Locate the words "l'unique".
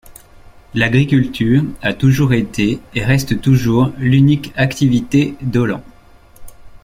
3.99-4.51